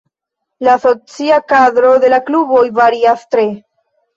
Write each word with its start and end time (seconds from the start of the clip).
La 0.67 0.77
socia 0.85 1.37
kadro 1.53 1.91
de 2.07 2.11
la 2.17 2.21
kluboj 2.31 2.65
varias 2.81 3.29
tre. 3.37 3.47